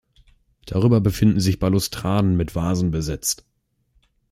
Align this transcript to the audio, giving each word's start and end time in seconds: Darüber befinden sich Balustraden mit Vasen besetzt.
Darüber 0.65 0.99
befinden 0.99 1.39
sich 1.39 1.59
Balustraden 1.59 2.35
mit 2.35 2.55
Vasen 2.55 2.89
besetzt. 2.89 3.45